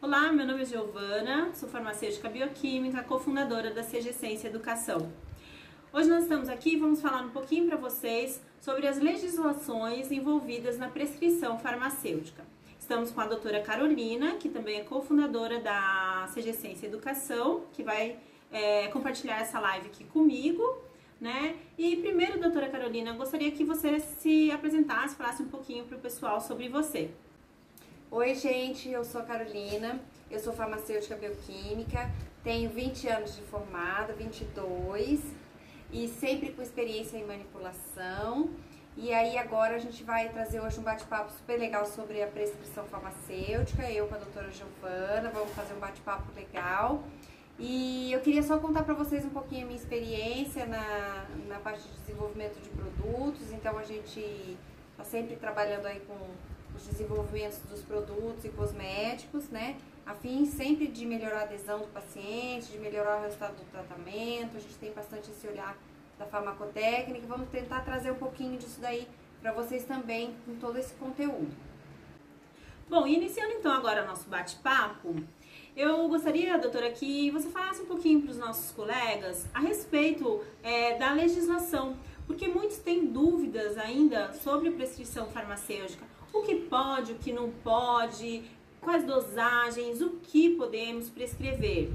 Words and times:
Olá, 0.00 0.30
meu 0.30 0.46
nome 0.46 0.62
é 0.62 0.64
Giovana, 0.64 1.52
sou 1.54 1.68
farmacêutica 1.68 2.28
bioquímica, 2.28 3.02
cofundadora 3.02 3.72
da 3.72 3.82
CG 3.82 4.12
Ciência 4.12 4.46
Educação. 4.46 5.12
Hoje 5.92 6.08
nós 6.08 6.22
estamos 6.22 6.48
aqui 6.48 6.74
e 6.74 6.76
vamos 6.76 7.02
falar 7.02 7.22
um 7.22 7.30
pouquinho 7.30 7.66
para 7.66 7.76
vocês 7.76 8.40
sobre 8.60 8.86
as 8.86 9.00
legislações 9.00 10.12
envolvidas 10.12 10.78
na 10.78 10.88
prescrição 10.88 11.58
farmacêutica. 11.58 12.44
Estamos 12.78 13.10
com 13.10 13.20
a 13.20 13.26
doutora 13.26 13.60
Carolina, 13.60 14.36
que 14.36 14.48
também 14.48 14.78
é 14.78 14.84
cofundadora 14.84 15.58
da 15.58 16.30
CG 16.32 16.52
Ciência 16.52 16.86
Educação, 16.86 17.64
que 17.72 17.82
vai 17.82 18.20
é, 18.52 18.86
compartilhar 18.88 19.40
essa 19.40 19.58
live 19.58 19.88
aqui 19.88 20.04
comigo, 20.04 20.62
né? 21.20 21.56
E 21.76 21.96
primeiro, 21.96 22.38
doutora 22.38 22.68
Carolina, 22.68 23.14
gostaria 23.14 23.50
que 23.50 23.64
você 23.64 23.98
se 23.98 24.48
apresentasse, 24.52 25.16
falasse 25.16 25.42
um 25.42 25.48
pouquinho 25.48 25.86
para 25.86 25.98
o 25.98 26.00
pessoal 26.00 26.40
sobre 26.40 26.68
você. 26.68 27.10
Oi, 28.10 28.34
gente, 28.34 28.88
eu 28.88 29.04
sou 29.04 29.20
a 29.20 29.24
Carolina, 29.24 30.00
eu 30.30 30.40
sou 30.40 30.54
farmacêutica 30.54 31.14
bioquímica, 31.14 32.10
tenho 32.42 32.70
20 32.70 33.06
anos 33.06 33.36
de 33.36 33.42
formada, 33.42 34.14
22, 34.14 35.20
e 35.92 36.08
sempre 36.08 36.52
com 36.52 36.62
experiência 36.62 37.18
em 37.18 37.26
manipulação. 37.26 38.48
E 38.96 39.12
aí 39.12 39.36
agora 39.36 39.76
a 39.76 39.78
gente 39.78 40.02
vai 40.04 40.30
trazer 40.30 40.58
hoje 40.58 40.80
um 40.80 40.82
bate-papo 40.82 41.30
super 41.32 41.58
legal 41.58 41.84
sobre 41.84 42.22
a 42.22 42.26
prescrição 42.26 42.86
farmacêutica, 42.86 43.82
eu 43.92 44.08
com 44.08 44.14
a 44.14 44.18
doutora 44.18 44.50
Giovana, 44.50 45.28
vamos 45.28 45.50
fazer 45.50 45.74
um 45.74 45.78
bate-papo 45.78 46.32
legal. 46.34 47.04
E 47.58 48.10
eu 48.10 48.20
queria 48.20 48.42
só 48.42 48.58
contar 48.58 48.84
para 48.84 48.94
vocês 48.94 49.22
um 49.22 49.30
pouquinho 49.30 49.64
a 49.64 49.66
minha 49.66 49.78
experiência 49.78 50.64
na, 50.64 51.26
na 51.46 51.58
parte 51.58 51.82
de 51.82 51.94
desenvolvimento 51.98 52.58
de 52.58 52.70
produtos, 52.70 53.52
então 53.52 53.76
a 53.76 53.84
gente 53.84 54.56
está 54.92 55.04
sempre 55.04 55.36
trabalhando 55.36 55.84
aí 55.84 56.00
com 56.00 56.16
os 56.78 56.86
desenvolvimentos 56.86 57.58
dos 57.68 57.82
produtos 57.82 58.44
e 58.44 58.48
cosméticos, 58.50 59.48
né? 59.48 59.76
A 60.06 60.14
fim 60.14 60.46
sempre 60.46 60.86
de 60.86 61.04
melhorar 61.04 61.40
a 61.40 61.42
adesão 61.42 61.80
do 61.80 61.88
paciente, 61.88 62.72
de 62.72 62.78
melhorar 62.78 63.18
o 63.18 63.22
resultado 63.22 63.56
do 63.56 63.64
tratamento. 63.70 64.56
A 64.56 64.60
gente 64.60 64.74
tem 64.76 64.92
bastante 64.92 65.30
esse 65.30 65.46
olhar 65.46 65.76
da 66.18 66.24
farmacotécnica. 66.24 67.26
Vamos 67.26 67.48
tentar 67.50 67.80
trazer 67.80 68.12
um 68.12 68.16
pouquinho 68.16 68.56
disso 68.56 68.80
daí 68.80 69.06
para 69.42 69.52
vocês 69.52 69.84
também 69.84 70.34
com 70.46 70.54
todo 70.56 70.78
esse 70.78 70.94
conteúdo. 70.94 71.54
Bom, 72.88 73.06
iniciando 73.06 73.52
então 73.52 73.70
agora 73.70 74.06
nosso 74.06 74.28
bate-papo, 74.28 75.14
eu 75.76 76.08
gostaria, 76.08 76.56
doutora, 76.58 76.90
que 76.90 77.30
você 77.30 77.50
falasse 77.50 77.82
um 77.82 77.86
pouquinho 77.86 78.22
para 78.22 78.30
os 78.30 78.38
nossos 78.38 78.70
colegas 78.72 79.46
a 79.52 79.60
respeito 79.60 80.42
é, 80.62 80.96
da 80.96 81.12
legislação, 81.12 81.96
porque 82.26 82.48
muitos 82.48 82.78
têm 82.78 83.06
dúvidas 83.06 83.76
ainda 83.76 84.32
sobre 84.32 84.70
prescrição 84.70 85.26
farmacêutica 85.26 86.17
o 86.32 86.42
que 86.42 86.54
pode, 86.54 87.12
o 87.12 87.14
que 87.16 87.32
não 87.32 87.50
pode, 87.50 88.44
quais 88.80 89.04
dosagens, 89.04 90.00
o 90.00 90.10
que 90.22 90.56
podemos 90.56 91.08
prescrever. 91.08 91.90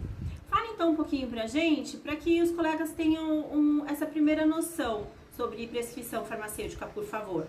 Fale 0.48 0.70
então 0.74 0.92
um 0.92 0.96
pouquinho 0.96 1.28
pra 1.30 1.48
gente, 1.48 1.98
para 1.98 2.16
que 2.16 2.42
os 2.42 2.52
colegas 2.52 2.92
tenham 2.92 3.40
um, 3.52 3.86
essa 3.88 4.06
primeira 4.06 4.46
noção 4.46 5.08
sobre 5.36 5.66
prescrição 5.68 6.24
farmacêutica, 6.24 6.86
por 6.86 7.04
favor. 7.04 7.48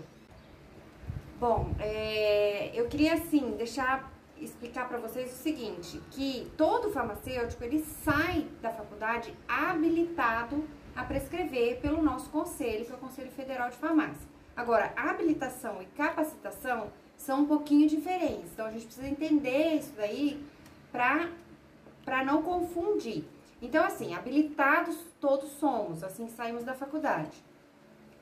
Bom, 1.39 1.75
é, 1.79 2.71
eu 2.73 2.87
queria 2.87 3.13
assim 3.13 3.51
deixar 3.57 4.11
explicar 4.39 4.87
para 4.87 4.97
vocês 4.97 5.31
o 5.31 5.35
seguinte, 5.35 6.01
que 6.11 6.51
todo 6.57 6.91
farmacêutico 6.91 7.63
ele 7.63 7.79
sai 7.79 8.47
da 8.61 8.71
faculdade 8.71 9.33
habilitado 9.47 10.63
a 10.95 11.03
prescrever 11.03 11.79
pelo 11.79 12.01
nosso 12.01 12.29
conselho, 12.29 12.85
que 12.85 12.91
é 12.91 12.95
o 12.95 12.97
Conselho 12.97 13.31
Federal 13.31 13.69
de 13.69 13.75
Farmácia. 13.75 14.34
Agora, 14.55 14.93
habilitação 14.95 15.81
e 15.81 15.85
capacitação 15.87 16.91
são 17.17 17.41
um 17.41 17.45
pouquinho 17.45 17.87
diferentes. 17.89 18.51
Então, 18.53 18.65
a 18.65 18.71
gente 18.71 18.85
precisa 18.85 19.07
entender 19.07 19.75
isso 19.75 19.93
daí 19.97 20.43
para 20.91 22.23
não 22.23 22.41
confundir. 22.41 23.25
Então, 23.61 23.83
assim, 23.83 24.13
habilitados 24.13 24.97
todos 25.19 25.49
somos, 25.53 26.03
assim 26.03 26.27
saímos 26.29 26.63
da 26.63 26.73
faculdade. 26.73 27.43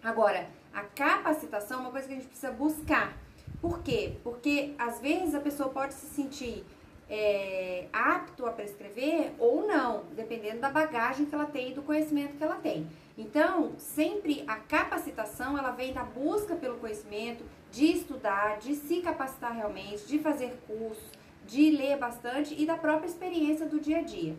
Agora, 0.03 0.47
a 0.73 0.81
capacitação 0.81 1.79
é 1.79 1.81
uma 1.81 1.91
coisa 1.91 2.07
que 2.07 2.13
a 2.13 2.17
gente 2.17 2.27
precisa 2.27 2.51
buscar. 2.51 3.13
Por 3.61 3.83
quê? 3.83 4.17
Porque 4.23 4.73
às 4.77 4.99
vezes 4.99 5.35
a 5.35 5.39
pessoa 5.39 5.69
pode 5.69 5.93
se 5.93 6.07
sentir 6.07 6.65
é, 7.09 7.87
apto 7.91 8.45
a 8.45 8.51
prescrever 8.51 9.33
ou 9.37 9.67
não, 9.67 10.03
dependendo 10.15 10.59
da 10.59 10.69
bagagem 10.69 11.25
que 11.25 11.35
ela 11.35 11.45
tem 11.45 11.71
e 11.71 11.73
do 11.73 11.81
conhecimento 11.81 12.37
que 12.37 12.43
ela 12.43 12.55
tem. 12.55 12.87
Então, 13.17 13.73
sempre 13.77 14.43
a 14.47 14.55
capacitação, 14.55 15.57
ela 15.57 15.71
vem 15.71 15.93
da 15.93 16.03
busca 16.03 16.55
pelo 16.55 16.77
conhecimento, 16.77 17.43
de 17.71 17.85
estudar, 17.85 18.59
de 18.59 18.75
se 18.75 19.01
capacitar 19.01 19.53
realmente, 19.53 20.05
de 20.05 20.19
fazer 20.19 20.55
cursos, 20.67 21.03
de 21.45 21.71
ler 21.71 21.97
bastante 21.97 22.55
e 22.59 22.65
da 22.65 22.75
própria 22.75 23.07
experiência 23.07 23.65
do 23.65 23.79
dia 23.79 23.99
a 23.99 24.01
dia. 24.01 24.35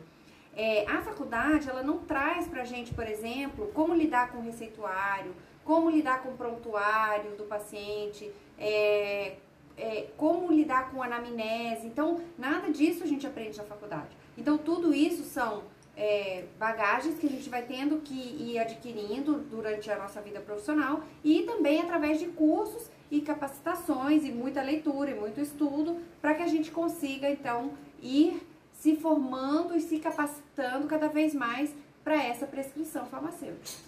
É, 0.57 0.87
a 0.89 1.03
faculdade, 1.03 1.69
ela 1.69 1.83
não 1.83 1.99
traz 1.99 2.47
pra 2.47 2.65
gente, 2.65 2.95
por 2.95 3.07
exemplo, 3.07 3.71
como 3.75 3.93
lidar 3.93 4.31
com 4.31 4.39
o 4.39 4.43
receituário, 4.43 5.35
como 5.65 5.91
lidar 5.91 6.23
com 6.23 6.31
o 6.31 6.37
prontuário 6.37 7.33
do 7.33 7.45
paciente, 7.45 8.31
é, 8.59 9.35
é, 9.77 10.09
como 10.17 10.53
lidar 10.53 10.91
com 10.91 11.03
anamnese. 11.03 11.87
Então, 11.87 12.21
nada 12.39 12.71
disso 12.71 13.03
a 13.03 13.07
gente 13.07 13.27
aprende 13.27 13.57
na 13.59 13.65
faculdade. 13.65 14.17
Então, 14.37 14.59
tudo 14.59 14.95
isso 14.95 15.25
são 15.25 15.65
é, 15.97 16.45
bagagens 16.59 17.19
que 17.19 17.27
a 17.27 17.31
gente 17.31 17.49
vai 17.49 17.63
tendo 17.63 17.99
que 17.99 18.15
ir 18.15 18.59
adquirindo 18.59 19.39
durante 19.51 19.91
a 19.91 19.99
nossa 19.99 20.21
vida 20.21 20.41
profissional 20.41 21.03
e 21.23 21.43
também 21.43 21.81
através 21.81 22.19
de 22.19 22.27
cursos 22.27 22.91
e 23.11 23.21
capacitações 23.21 24.25
e 24.25 24.33
muita 24.33 24.63
leitura 24.63 25.11
e 25.11 25.15
muito 25.15 25.41
estudo 25.41 26.01
para 26.21 26.35
que 26.35 26.43
a 26.43 26.49
gente 26.49 26.71
consiga 26.71 27.31
então 27.31 27.73
ir 28.03 28.45
se 28.73 28.97
formando 28.97 29.77
e 29.77 29.81
se 29.81 29.99
capacitando 29.99 30.87
cada 30.87 31.09
vez 31.09 31.33
mais 31.33 31.73
para 32.03 32.23
essa 32.23 32.47
prescrição 32.47 33.07
farmacêutica. 33.07 33.79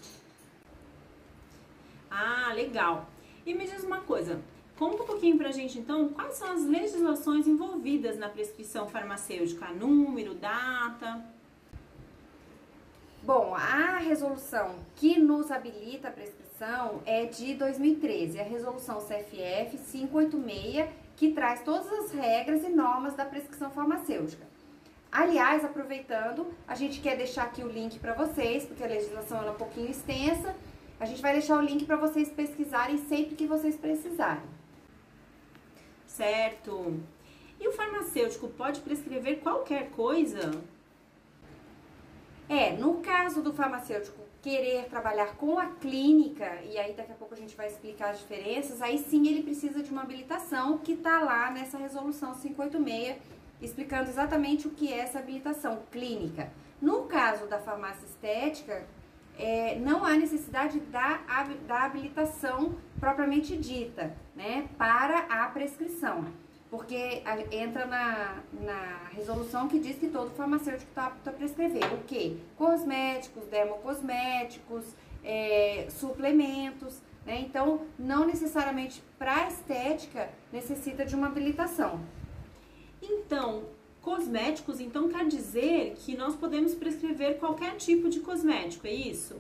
Ah, 2.11 2.53
legal. 2.55 3.07
E 3.45 3.53
me 3.53 3.67
diz 3.67 3.85
uma 3.85 4.01
coisa, 4.01 4.41
Conta 4.79 5.03
um 5.03 5.07
pouquinho 5.07 5.39
pra 5.39 5.51
gente 5.53 5.79
então 5.79 6.11
quais 6.11 6.35
são 6.35 6.53
as 6.53 6.65
legislações 6.67 7.47
envolvidas 7.47 8.19
na 8.19 8.29
prescrição 8.29 8.87
farmacêutica, 8.87 9.69
número, 9.69 10.35
data. 10.35 11.25
Bom, 13.23 13.55
a 13.55 13.97
resolução 13.97 14.77
que 14.95 15.19
nos 15.19 15.51
habilita 15.51 16.09
a 16.09 16.11
prescrição 16.11 17.01
é 17.07 17.25
de 17.25 17.55
2013, 17.55 18.39
a 18.39 18.45
resolução 18.45 18.99
CFF 18.99 19.79
586, 19.79 20.91
que 21.17 21.33
traz 21.33 21.63
todas 21.63 21.91
as 21.91 22.13
regras 22.13 22.63
e 22.63 22.69
normas 22.69 23.15
da 23.15 23.25
prescrição 23.25 23.71
farmacêutica. 23.71 24.47
Aliás, 25.11 25.65
aproveitando, 25.65 26.47
a 26.69 26.75
gente 26.75 27.01
quer 27.01 27.17
deixar 27.17 27.45
aqui 27.45 27.65
o 27.65 27.69
link 27.69 27.99
para 27.99 28.13
vocês, 28.13 28.67
porque 28.67 28.85
a 28.85 28.87
legislação 28.87 29.43
é 29.43 29.51
um 29.51 29.55
pouquinho 29.55 29.91
extensa. 29.91 30.55
A 31.01 31.07
gente 31.07 31.23
vai 31.23 31.33
deixar 31.33 31.59
o 31.59 31.63
link 31.63 31.87
para 31.87 31.97
vocês 31.97 32.29
pesquisarem 32.29 32.99
sempre 32.99 33.35
que 33.35 33.47
vocês 33.47 33.77
precisarem. 33.77 34.43
Certo. 36.17 36.99
E 37.61 37.69
o 37.69 37.73
farmacêutico 37.73 38.49
pode 38.49 38.81
prescrever 38.81 39.41
qualquer 39.41 39.91
coisa? 39.91 40.51
É, 42.49 42.73
no 42.73 42.95
caso 43.01 43.43
do 43.43 43.53
farmacêutico 43.53 44.19
querer 44.41 44.85
trabalhar 44.85 45.37
com 45.37 45.59
a 45.59 45.67
clínica, 45.67 46.63
e 46.63 46.79
aí 46.79 46.95
daqui 46.95 47.13
a 47.13 47.15
pouco 47.17 47.35
a 47.35 47.37
gente 47.37 47.55
vai 47.55 47.67
explicar 47.67 48.11
as 48.11 48.21
diferenças, 48.21 48.81
aí 48.81 48.97
sim 48.97 49.27
ele 49.27 49.43
precisa 49.43 49.83
de 49.83 49.91
uma 49.91 50.03
habilitação 50.03 50.79
que 50.79 50.93
está 50.93 51.19
lá 51.19 51.51
nessa 51.51 51.77
resolução 51.77 52.33
586, 52.33 53.19
explicando 53.61 54.09
exatamente 54.09 54.67
o 54.69 54.71
que 54.71 54.91
é 54.91 55.01
essa 55.01 55.19
habilitação 55.19 55.83
clínica. 55.91 56.51
No 56.81 57.03
caso 57.03 57.47
da 57.47 57.59
farmácia 57.59 58.07
estética, 58.07 58.87
é, 59.39 59.79
não 59.79 60.05
há 60.05 60.15
necessidade 60.15 60.81
da, 60.81 61.21
da 61.67 61.85
habilitação 61.85 62.75
propriamente 62.99 63.57
dita, 63.57 64.15
né, 64.35 64.69
para 64.79 65.19
a 65.29 65.49
prescrição 65.49 66.27
porque 66.71 67.23
entra 67.53 67.87
na, 67.87 68.43
na 68.53 69.09
resolução 69.13 69.69
que 69.69 69.79
diz 69.79 69.97
que 69.97 70.09
todo 70.09 70.31
farmacêutico 70.33 70.91
está 70.91 71.07
apto 71.07 71.31
a 71.31 71.33
prescrever 71.33 71.93
o 71.95 72.03
quê? 72.05 72.37
Cosméticos, 72.57 73.45
dermocosméticos, 73.47 74.85
é, 75.23 75.87
suplementos, 75.89 77.01
né? 77.25 77.41
Então, 77.41 77.87
não 77.99 78.27
necessariamente 78.27 79.03
para 79.19 79.49
estética 79.49 80.29
necessita 80.53 81.05
de 81.05 81.15
uma 81.15 81.29
habilitação. 81.29 82.01
Então, 83.01 83.65
cosméticos, 84.07 84.79
então 84.79 85.09
quer 85.09 85.27
dizer 85.27 85.97
que 85.97 86.17
nós 86.17 86.37
podemos 86.37 86.77
prescrever 86.77 87.41
qualquer 87.41 87.75
tipo 87.75 88.09
de 88.09 88.21
cosmético, 88.21 88.87
é 88.87 88.93
isso? 88.93 89.35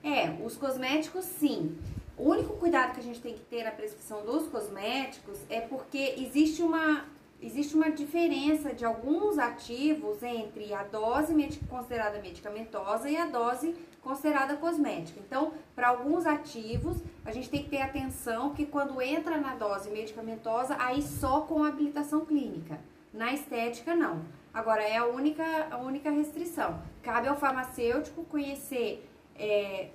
É, 0.00 0.30
os 0.44 0.56
cosméticos 0.56 1.24
sim. 1.24 1.76
O 2.16 2.30
único 2.30 2.54
cuidado 2.54 2.94
que 2.94 3.00
a 3.00 3.02
gente 3.02 3.20
tem 3.20 3.34
que 3.34 3.40
ter 3.40 3.64
na 3.64 3.72
prescrição 3.72 4.24
dos 4.24 4.46
cosméticos 4.46 5.40
é 5.50 5.60
porque 5.60 6.14
existe 6.18 6.62
uma, 6.62 7.04
existe 7.42 7.74
uma 7.74 7.90
diferença 7.90 8.72
de 8.72 8.84
alguns 8.84 9.40
ativos 9.40 10.22
entre 10.22 10.72
a 10.72 10.84
dose 10.84 11.34
considerada 11.68 12.20
medicamentosa 12.20 13.10
e 13.10 13.16
a 13.16 13.26
dose 13.26 13.74
considerada 14.00 14.56
cosmética. 14.56 15.18
Então, 15.18 15.52
para 15.74 15.88
alguns 15.88 16.26
ativos, 16.26 16.96
a 17.24 17.32
gente 17.32 17.50
tem 17.50 17.64
que 17.64 17.70
ter 17.70 17.82
atenção 17.82 18.54
que 18.54 18.66
quando 18.66 19.02
entra 19.02 19.38
na 19.38 19.56
dose 19.56 19.90
medicamentosa, 19.90 20.76
aí 20.78 21.02
só 21.02 21.40
com 21.40 21.64
habilitação 21.64 22.24
clínica. 22.24 22.78
Na 23.12 23.32
estética, 23.32 23.94
não. 23.94 24.22
Agora, 24.52 24.82
é 24.82 24.96
a 24.96 25.06
única, 25.06 25.44
a 25.70 25.78
única 25.78 26.10
restrição. 26.10 26.82
Cabe 27.02 27.28
ao 27.28 27.36
farmacêutico 27.36 28.24
conhecer 28.24 29.08
é, 29.36 29.90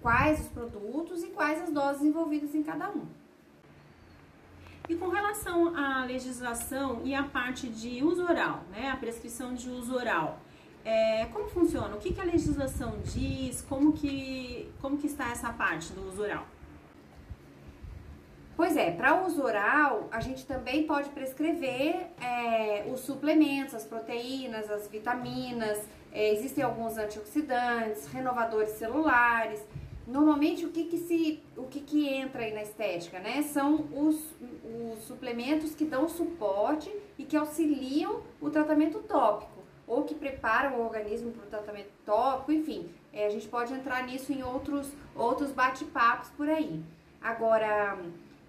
quais 0.00 0.40
os 0.40 0.46
produtos 0.48 1.22
e 1.22 1.28
quais 1.28 1.62
as 1.62 1.70
doses 1.70 2.02
envolvidas 2.02 2.54
em 2.54 2.62
cada 2.62 2.90
um. 2.90 3.06
E 4.88 4.96
com 4.96 5.08
relação 5.08 5.76
à 5.76 6.04
legislação 6.04 7.00
e 7.04 7.14
à 7.14 7.22
parte 7.22 7.68
de 7.68 8.02
uso 8.02 8.24
oral, 8.24 8.64
né, 8.70 8.90
a 8.90 8.96
prescrição 8.96 9.54
de 9.54 9.70
uso 9.70 9.94
oral, 9.94 10.40
é, 10.84 11.26
como 11.26 11.48
funciona? 11.48 11.94
O 11.94 11.98
que, 11.98 12.12
que 12.12 12.20
a 12.20 12.24
legislação 12.24 12.98
diz? 13.04 13.62
Como 13.62 13.92
que, 13.92 14.70
como 14.80 14.98
que 14.98 15.06
está 15.06 15.30
essa 15.30 15.52
parte 15.52 15.92
do 15.92 16.08
uso 16.08 16.22
oral? 16.22 16.46
Pois 18.54 18.76
é, 18.76 18.90
para 18.90 19.24
uso 19.24 19.42
oral, 19.42 20.08
a 20.12 20.20
gente 20.20 20.46
também 20.46 20.86
pode 20.86 21.08
prescrever 21.10 22.06
é, 22.20 22.84
os 22.92 23.00
suplementos, 23.00 23.74
as 23.74 23.84
proteínas, 23.84 24.70
as 24.70 24.86
vitaminas, 24.88 25.88
é, 26.12 26.30
existem 26.32 26.62
alguns 26.62 26.98
antioxidantes, 26.98 28.06
renovadores 28.08 28.70
celulares. 28.72 29.66
Normalmente, 30.06 30.66
o 30.66 30.70
que 30.70 30.84
que, 30.84 30.98
se, 30.98 31.42
o 31.56 31.64
que 31.64 31.80
que 31.80 32.08
entra 32.08 32.42
aí 32.42 32.52
na 32.52 32.62
estética, 32.62 33.18
né? 33.20 33.42
São 33.42 33.86
os, 33.92 34.34
os 34.92 35.02
suplementos 35.04 35.74
que 35.74 35.86
dão 35.86 36.06
suporte 36.06 36.92
e 37.16 37.24
que 37.24 37.36
auxiliam 37.36 38.20
o 38.40 38.50
tratamento 38.50 38.98
tópico, 38.98 39.62
ou 39.86 40.02
que 40.02 40.14
preparam 40.14 40.76
o 40.76 40.84
organismo 40.84 41.30
para 41.30 41.46
o 41.46 41.48
tratamento 41.48 41.90
tópico, 42.04 42.52
enfim. 42.52 42.90
É, 43.12 43.26
a 43.26 43.30
gente 43.30 43.48
pode 43.48 43.72
entrar 43.72 44.04
nisso 44.04 44.32
em 44.32 44.42
outros, 44.42 44.92
outros 45.14 45.52
bate-papos 45.52 46.28
por 46.30 46.48
aí. 46.48 46.82
Agora, 47.22 47.96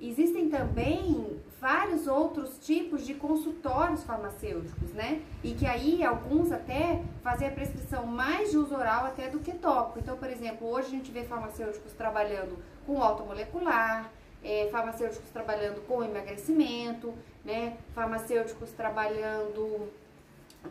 Existem 0.05 0.49
também 0.49 1.39
vários 1.61 2.07
outros 2.07 2.59
tipos 2.59 3.05
de 3.05 3.13
consultórios 3.13 4.03
farmacêuticos, 4.03 4.91
né? 4.91 5.21
E 5.41 5.53
que 5.53 5.65
aí 5.65 6.03
alguns 6.03 6.51
até 6.51 7.01
fazem 7.23 7.47
a 7.47 7.51
prescrição 7.51 8.05
mais 8.05 8.51
de 8.51 8.57
uso 8.57 8.75
oral 8.75 9.05
até 9.05 9.29
do 9.29 9.39
que 9.39 9.53
tópico. 9.53 9.99
Então, 9.99 10.17
por 10.17 10.29
exemplo, 10.29 10.67
hoje 10.67 10.87
a 10.87 10.89
gente 10.89 11.09
vê 11.09 11.23
farmacêuticos 11.23 11.93
trabalhando 11.93 12.57
com 12.85 13.01
automolecular, 13.01 14.11
é, 14.43 14.67
farmacêuticos 14.69 15.29
trabalhando 15.29 15.79
com 15.87 16.03
emagrecimento, 16.03 17.13
né? 17.45 17.77
Farmacêuticos 17.95 18.71
trabalhando 18.71 19.89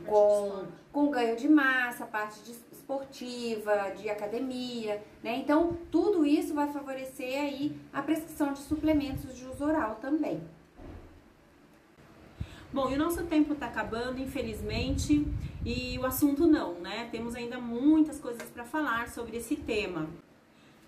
com, 0.05 0.67
com 0.93 1.11
ganho 1.11 1.37
de 1.37 1.49
massa, 1.49 2.05
parte 2.05 2.39
de 2.41 2.53
esportiva, 2.93 3.93
de 3.97 4.11
academia, 4.11 5.03
né? 5.23 5.37
Então, 5.37 5.79
tudo 5.91 6.27
isso 6.27 6.53
vai 6.53 6.71
favorecer 6.73 7.41
aí 7.41 7.77
a 7.93 8.03
prescrição 8.03 8.53
de 8.53 8.61
suplementos 8.61 9.37
de 9.37 9.47
uso 9.47 9.65
oral 9.65 9.97
também. 9.97 10.43
Bom, 12.73 12.91
e 12.91 12.95
o 12.95 12.99
nosso 12.99 13.25
tempo 13.25 13.53
está 13.53 13.67
acabando, 13.67 14.21
infelizmente, 14.21 15.27
e 15.65 15.99
o 15.99 16.07
assunto 16.07 16.47
não, 16.47 16.75
né? 16.75 17.09
Temos 17.11 17.35
ainda 17.35 17.59
muitas 17.59 18.19
coisas 18.19 18.49
para 18.51 18.65
falar 18.65 19.09
sobre 19.09 19.37
esse 19.37 19.57
tema. 19.57 20.09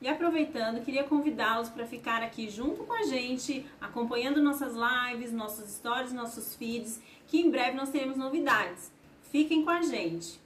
E 0.01 0.09
aproveitando, 0.09 0.85
queria 0.85 1.05
convidá-los 1.05 1.69
para 1.69 1.87
ficar 1.87 2.23
aqui 2.23 2.51
junto 2.51 2.85
com 2.85 2.93
a 2.93 3.05
gente, 3.05 3.65
acompanhando 3.81 4.43
nossas 4.43 4.75
lives, 4.75 5.33
nossos 5.33 5.71
stories, 5.71 6.13
nossos 6.13 6.55
feeds, 6.55 7.01
que 7.27 7.41
em 7.41 7.51
breve 7.51 7.77
nós 7.77 7.91
teremos 7.91 8.17
novidades. 8.17 8.91
Fiquem 9.31 9.65
com 9.65 9.71
a 9.71 9.83
gente! 9.83 10.44